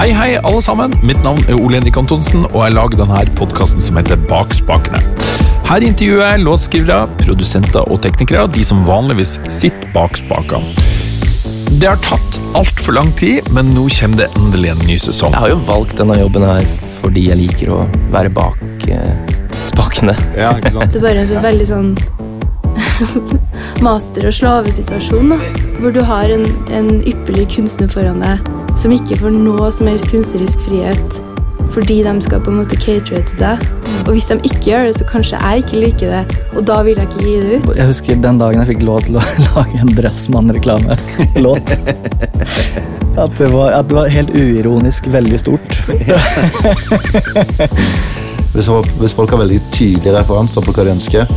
[0.00, 0.94] Hei, hei, alle sammen.
[1.04, 4.96] Mitt navn er Ole Henrik Antonsen, og jeg lager denne podkasten som heter Bak spakene.
[5.68, 10.72] Her intervjuer jeg låtskrivere, produsenter og teknikere, de som vanligvis sitter bak spakene.
[11.74, 15.36] Det har tatt altfor lang tid, men nå kommer det endelig en ny sesong.
[15.36, 16.64] Jeg har jo valgt denne jobben her
[17.02, 17.82] fordi jeg liker å
[18.14, 20.16] være bak eh, spakene.
[20.32, 20.88] Ja, ikke sant?
[20.96, 21.92] Det er bare en så veldig sånn
[23.84, 25.68] master- og slavesituasjon, da.
[25.76, 30.08] Hvor du har en, en ypperlig kunstner foran deg som ikke får noe som helst
[30.12, 31.18] kunstnerisk frihet
[31.70, 33.60] fordi de skal på en måte catere til deg.
[34.08, 36.96] Og hvis de ikke gjør det, så kanskje jeg ikke liker det, og da vil
[36.98, 37.68] jeg ikke gi det ut.
[37.78, 39.22] Jeg husker den dagen jeg fikk lov til å
[39.52, 41.70] lage en Dressmann-reklamelåt.
[43.20, 45.78] At, det var- at det var helt uironisk veldig stort.
[48.50, 51.30] Hvis folk har veldig tydelige referanser på hva de ønsker,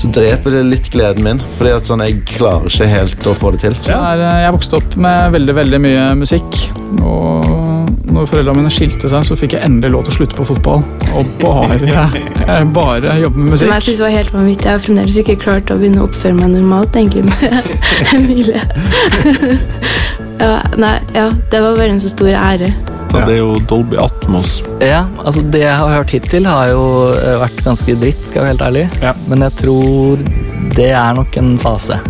[0.00, 1.42] så dreper det litt gleden min.
[1.58, 3.76] Fordi at sånn, jeg klarer ikke helt å få det til.
[3.86, 6.58] Så er, eh, jeg vokste opp med veldig veldig mye musikk.
[7.02, 10.48] Og når foreldrene mine skilte seg, så fikk jeg endelig lov til å slutte på
[10.50, 10.84] fotball.
[11.18, 12.08] Og bare,
[12.46, 13.66] eh, bare jobbe med musikk.
[13.66, 14.68] Som jeg synes var helt vanvittig.
[14.68, 18.62] Jeg har fremdeles ikke klart å begynne å oppføre meg normalt, egentlig, med Emilie.
[20.44, 22.72] ja, nei, ja, det var bare en så stor ære.
[23.16, 24.58] Så det er jo Dolby Atmos.
[24.82, 26.84] Ja, altså Det jeg har hørt hittil, har jo
[27.16, 28.86] eh, vært ganske dritt, skal jeg være helt ærlig.
[29.02, 29.16] Ja.
[29.30, 30.28] Men jeg tror
[30.76, 32.00] det er nok en fase.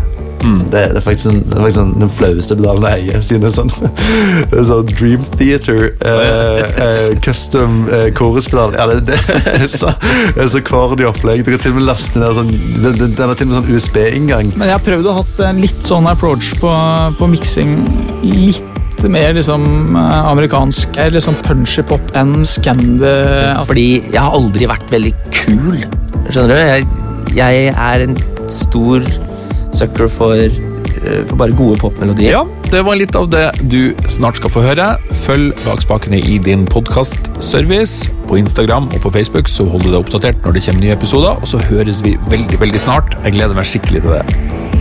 [0.47, 3.23] Det, det er faktisk, en, det er faktisk en, den flaueste pedalen jeg eier.
[3.25, 3.73] Siden det er sånn,
[4.51, 8.77] det er sånn Dream Theater eh, eh, custom eh, choruspedal.
[8.79, 9.19] Ja, det, det,
[9.57, 9.95] er så,
[10.37, 10.63] det er så
[11.11, 11.43] opplegg.
[11.43, 13.59] Du kan til og med laste ned sånn Den, den, den har til og med
[13.61, 14.55] sånn USB-inngang.
[14.55, 16.73] Men jeg har prøvd å ha en litt sånn approach på,
[17.19, 17.79] på miksing.
[18.27, 18.76] Litt
[19.12, 20.97] mer liksom eh, amerikansk.
[21.02, 23.12] Eller sånn punchy pop enn scandy.
[23.69, 25.84] Fordi jeg har aldri vært veldig kul.
[26.30, 26.56] Skjønner du?
[26.56, 26.89] Jeg,
[27.36, 28.17] jeg er en
[28.52, 29.05] stor
[29.77, 32.33] sucker for, eh, for bare gode popmelodier.
[32.33, 34.89] Ja, det var litt av det du snart skal få høre.
[35.27, 38.11] Følg Bak spakene i din podkastservice.
[38.27, 41.42] På Instagram og på Facebook så holder du deg oppdatert når det kommer nye episoder.
[41.42, 43.18] Og så høres vi veldig, veldig snart.
[43.24, 44.76] Jeg gleder meg skikkelig til det.